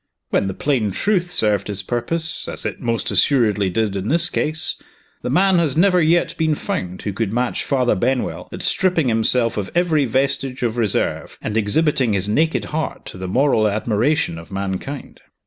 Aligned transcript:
When 0.31 0.47
the 0.47 0.55
plain 0.55 0.89
truth 0.89 1.29
served 1.29 1.67
his 1.67 1.83
purpose, 1.83 2.47
as 2.47 2.65
it 2.65 2.81
most 2.81 3.11
assuredly 3.11 3.69
did 3.69 3.95
in 3.95 4.07
this 4.07 4.29
case, 4.31 4.81
the 5.21 5.29
man 5.29 5.59
has 5.59 5.77
never 5.77 6.01
yet 6.01 6.35
been 6.39 6.55
found 6.55 7.03
who 7.03 7.13
could 7.13 7.31
match 7.31 7.63
Father 7.63 7.93
Benwell 7.93 8.49
at 8.51 8.63
stripping 8.63 9.09
himself 9.09 9.57
of 9.57 9.69
every 9.75 10.05
vestige 10.05 10.63
of 10.63 10.75
reserve, 10.77 11.37
and 11.39 11.55
exhibiting 11.55 12.13
his 12.13 12.27
naked 12.27 12.65
heart 12.73 13.05
to 13.05 13.19
the 13.19 13.27
moral 13.27 13.67
admiration 13.67 14.39
of 14.39 14.51
mankind. 14.51 15.21